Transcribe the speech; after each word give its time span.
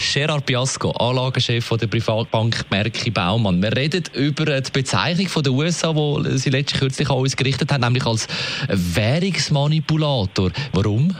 Gerard 0.00 0.46
Biasco, 0.46 0.92
Anlagechef 0.92 1.68
der 1.78 1.86
Privatbank 1.86 2.64
Merki 2.70 3.10
Baumann. 3.10 3.62
Wir 3.62 3.76
reden 3.76 4.02
über 4.14 4.46
die 4.46 4.72
Bezeichnung 4.72 5.28
der 5.44 5.52
USA, 5.52 5.92
die 5.92 6.38
sie 6.38 6.48
letztlich 6.48 6.80
kürzlich 6.80 7.10
an 7.10 7.18
uns 7.18 7.36
gerichtet 7.36 7.70
haben, 7.70 7.82
nämlich 7.82 8.06
als 8.06 8.26
Währungsmanipulator. 8.68 10.52
Warum? 10.72 11.14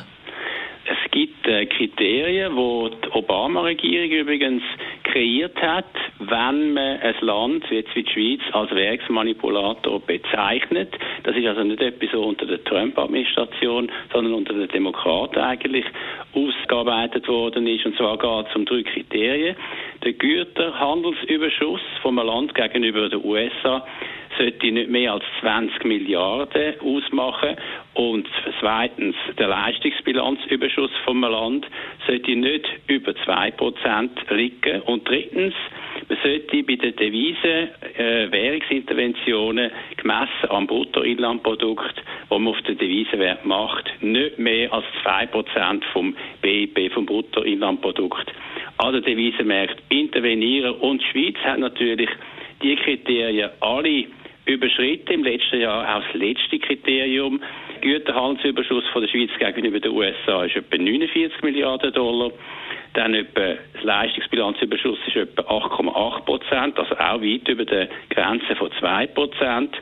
Es 0.87 1.11
gibt 1.11 1.47
äh, 1.47 1.67
Kriterien, 1.67 2.57
die 2.57 2.91
die 3.05 3.11
Obama-Regierung 3.13 4.11
übrigens 4.13 4.63
kreiert 5.05 5.57
hat, 5.61 5.93
wenn 6.21 6.75
man 6.75 7.01
ein 7.01 7.15
Land 7.21 7.71
wie 7.71 7.77
jetzt 7.77 7.95
wie 7.97 8.03
die 8.03 8.13
Schweiz 8.13 8.55
als 8.55 8.71
Währungsmanipulator 8.73 10.01
bezeichnet. 10.01 10.95
Das 11.23 11.35
ist 11.35 11.47
also 11.47 11.65
nicht 11.65 11.81
etwas 11.81 12.11
so 12.13 12.23
unter 12.23 12.45
der 12.45 12.63
Trump-Administration, 12.65 13.91
sondern 14.13 14.35
unter 14.35 14.53
den 14.53 14.69
Demokraten 14.69 15.39
eigentlich 15.39 15.87
ausgearbeitet 16.35 17.27
worden 17.27 17.67
ist. 17.67 17.87
Und 17.87 17.97
zwar 17.97 18.19
geht 18.19 18.51
es 18.51 18.57
um 18.57 18.67
drei 18.67 18.83
Kriterien. 18.83 19.57
Der 20.05 20.13
Güterhandelsüberschuss 20.13 21.81
vom 22.03 22.17
Land 22.17 22.55
gegenüber 22.55 23.09
den 23.09 23.25
USA 23.25 23.87
sollte 24.39 24.71
nicht 24.73 24.91
mehr 24.91 25.15
als 25.15 25.25
20 25.41 25.85
Milliarden 25.85 26.75
ausmachen 26.81 27.57
und 27.95 28.29
zweitens 28.61 29.17
der 29.39 29.49
Leistungsbilanzüberschuss 29.49 30.91
vom 31.05 31.23
Land 31.23 31.67
sollte 32.07 32.37
nicht 32.37 32.67
über 32.87 33.13
2% 33.13 34.35
liegen 34.35 34.83
und 34.83 35.09
drittens 35.09 35.55
man 36.09 36.19
sollte 36.23 36.63
bei 36.63 36.77
den 36.77 36.97
Devisen 36.97 37.69
äh, 37.97 38.31
Währungsinterventionen 38.31 39.71
gemessen 39.97 40.49
am 40.49 40.67
Bruttoinlandprodukt, 40.67 41.97
das 41.97 42.39
man 42.39 42.49
auf 42.49 42.61
den 42.63 42.79
Devisenwert 42.79 43.45
macht, 43.45 43.91
nicht 44.01 44.39
mehr 44.39 44.73
als 44.73 44.85
2% 45.05 45.83
vom 45.93 46.17
BIP, 46.43 46.93
vom 46.93 47.07
Bruttoinlandprodukt. 47.07 48.33
An 48.79 48.95
den 48.95 49.03
Devisenmärkten 49.03 49.83
intervenieren. 49.91 50.75
Und 50.77 51.03
die 51.03 51.07
Schweiz 51.07 51.37
hat 51.45 51.59
natürlich 51.59 52.11
die 52.63 52.77
Kriterien 52.77 53.51
alle 53.61 54.07
überschritten 54.47 55.13
im 55.13 55.25
letzten 55.25 55.61
Jahr 55.61 55.97
auch 55.97 56.03
das 56.05 56.15
letzte 56.15 56.59
Kriterium. 56.59 57.41
Güterhandelsüberschuss 57.81 58.85
von 58.93 59.03
der 59.03 59.09
Schweiz 59.09 59.31
gegenüber 59.39 59.81
den 59.81 59.93
USA 59.93 60.45
ist 60.45 60.57
etwa 60.57 60.77
49 60.77 61.43
Milliarden 61.43 61.93
Dollar. 61.93 62.31
Dann 62.95 63.15
etwa 63.15 63.55
das 63.73 63.83
Leistungsbilanzüberschuss 63.83 64.99
ist 65.07 65.17
etwa 65.17 65.43
8,8 65.43 66.25
Prozent, 66.25 66.79
also 66.79 66.95
auch 66.97 67.23
weit 67.23 67.49
über 67.49 67.65
der 67.65 67.89
Grenze 68.11 68.57
von 68.57 68.71
2 68.79 69.07
Prozent. 69.09 69.77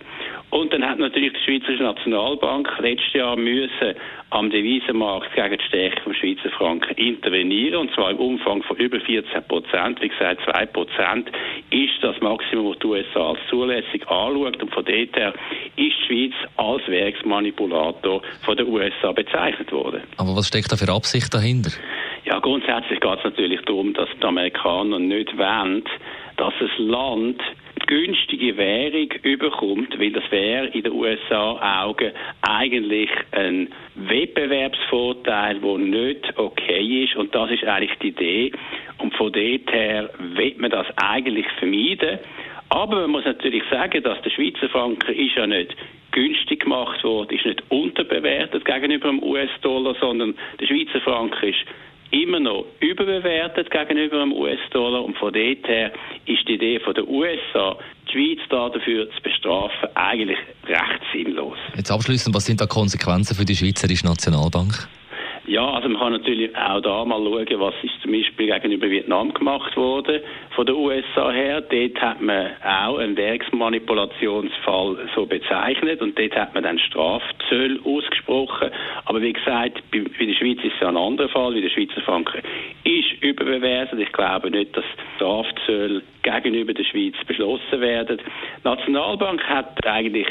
Und 0.50 0.72
dann 0.72 0.82
hat 0.88 0.98
natürlich 0.98 1.32
die 1.34 1.44
Schweizerische 1.44 1.82
Nationalbank 1.82 2.70
letztes 2.80 3.12
Jahr 3.12 3.36
müssen 3.36 3.94
am 4.30 4.50
Devisenmarkt 4.50 5.34
gegen 5.34 5.58
die 5.58 5.64
Stärke 5.64 6.00
vom 6.02 6.14
Schweizer 6.14 6.50
Franken 6.50 6.94
intervenieren, 6.96 7.80
und 7.80 7.94
zwar 7.94 8.10
im 8.10 8.18
Umfang 8.18 8.62
von 8.62 8.76
über 8.76 8.98
14 9.00 9.42
Prozent. 9.46 10.00
Wie 10.00 10.08
gesagt, 10.08 10.40
2 10.50 10.66
Prozent 10.66 11.30
ist 11.70 12.02
das 12.02 12.18
Maximum, 12.20 12.72
das 12.72 12.78
die 12.78 12.86
USA 12.86 13.30
als 13.30 13.38
zulässig 13.50 14.08
anschaut. 14.08 14.62
Und 14.62 14.72
von 14.72 14.84
dort 14.84 15.16
her 15.16 15.34
ist 15.76 15.76
die 15.76 15.92
Schweiz 16.06 16.34
als 16.56 16.86
Währungsmanipulator 16.88 18.22
von 18.44 18.56
den 18.56 18.68
USA 18.68 19.12
bezeichnet 19.12 19.70
worden. 19.70 20.02
Aber 20.16 20.34
was 20.34 20.48
steckt 20.48 20.72
da 20.72 20.76
für 20.76 20.90
Absicht 20.92 21.32
dahinter? 21.32 21.70
Ja, 22.24 22.38
grundsätzlich 22.40 23.00
geht 23.00 23.18
es 23.18 23.24
natürlich 23.24 23.60
darum, 23.62 23.94
dass 23.94 24.08
die 24.20 24.26
Amerikaner 24.26 24.98
nicht 24.98 25.36
wollen, 25.38 25.84
dass 26.36 26.52
das 26.60 26.70
Land 26.78 27.40
günstige 27.88 28.56
Währung 28.56 29.08
überkommt, 29.22 29.98
weil 29.98 30.12
das 30.12 30.30
wäre 30.30 30.66
in 30.68 30.82
den 30.82 30.92
USA-Augen 30.92 32.12
eigentlich 32.42 33.10
ein 33.32 33.68
Wettbewerbsvorteil, 33.96 35.58
der 35.58 35.78
nicht 35.78 36.38
okay 36.38 37.04
ist. 37.04 37.16
Und 37.16 37.34
das 37.34 37.50
ist 37.50 37.64
eigentlich 37.64 37.98
die 38.00 38.08
Idee. 38.08 38.52
Und 38.98 39.14
von 39.14 39.32
dort 39.32 39.72
her 39.72 40.10
wird 40.18 40.58
man 40.58 40.70
das 40.70 40.86
eigentlich 40.96 41.46
vermeiden. 41.58 42.18
Aber 42.68 42.96
man 43.00 43.10
muss 43.10 43.24
natürlich 43.24 43.62
sagen, 43.70 44.02
dass 44.02 44.20
der 44.20 44.30
Schweizer 44.30 44.68
Franken 44.68 45.14
ist 45.14 45.34
ja 45.34 45.46
nicht 45.46 45.74
günstig 46.12 46.64
gemacht 46.64 47.02
worden, 47.04 47.36
ist 47.36 47.46
nicht 47.46 47.62
unterbewertet 47.70 48.66
gegenüber 48.66 49.08
dem 49.08 49.22
US-Dollar, 49.22 49.96
sondern 49.98 50.36
der 50.60 50.66
Schweizer 50.66 51.00
Franken 51.00 51.48
ist 51.48 51.64
immer 52.10 52.40
noch 52.40 52.66
überbewertet 52.80 53.70
gegenüber 53.70 54.20
dem 54.20 54.32
US-Dollar 54.32 55.04
und 55.04 55.16
von 55.18 55.32
dort 55.32 55.68
her 55.68 55.92
ist 56.26 56.48
die 56.48 56.54
Idee 56.54 56.80
von 56.80 56.94
der 56.94 57.06
USA, 57.08 57.76
die 58.08 58.12
Schweiz 58.12 58.40
da 58.48 58.68
dafür 58.68 59.10
zu 59.10 59.22
bestrafen, 59.22 59.88
eigentlich 59.94 60.38
recht 60.66 61.02
sinnlos. 61.12 61.58
Jetzt 61.76 61.90
abschließend, 61.90 62.34
was 62.34 62.46
sind 62.46 62.60
da 62.60 62.66
Konsequenzen 62.66 63.34
für 63.34 63.44
die 63.44 63.54
Schweizerische 63.54 64.06
Nationalbank? 64.06 64.88
Ja, 65.48 65.66
also 65.70 65.88
man 65.88 65.98
kann 65.98 66.12
natürlich 66.12 66.54
auch 66.54 66.82
da 66.82 67.06
mal 67.06 67.22
schauen, 67.24 67.60
was 67.60 67.74
ist 67.82 68.02
zum 68.02 68.12
Beispiel 68.12 68.52
gegenüber 68.52 68.90
Vietnam 68.90 69.32
gemacht 69.32 69.74
worden 69.78 70.20
von 70.50 70.66
den 70.66 70.74
USA 70.74 71.30
her. 71.30 71.62
Dort 71.62 72.02
hat 72.02 72.20
man 72.20 72.50
auch 72.62 72.98
einen 72.98 73.16
Werksmanipulationsfall 73.16 75.08
so 75.14 75.24
bezeichnet 75.24 76.02
und 76.02 76.18
dort 76.18 76.36
hat 76.36 76.52
man 76.52 76.64
dann 76.64 76.78
Strafzölle 76.78 77.80
ausgesprochen. 77.82 78.68
Aber 79.06 79.22
wie 79.22 79.32
gesagt, 79.32 79.82
bei, 79.90 80.00
bei 80.18 80.26
der 80.26 80.34
Schweiz 80.34 80.58
ist 80.62 80.74
es 80.78 80.86
ein 80.86 80.98
anderer 80.98 81.30
Fall, 81.30 81.54
wie 81.54 81.62
der 81.62 81.70
Schweizer 81.70 82.02
Franken 82.02 82.42
ist 82.84 83.22
überbewertet. 83.22 83.98
Ich 84.00 84.12
glaube 84.12 84.50
nicht, 84.50 84.76
dass 84.76 84.84
Strafzölle 85.16 86.02
gegenüber 86.22 86.74
der 86.74 86.84
Schweiz 86.84 87.14
beschlossen 87.26 87.80
werden. 87.80 88.18
Die 88.18 88.68
Nationalbank 88.68 89.42
hat 89.44 89.86
eigentlich 89.86 90.26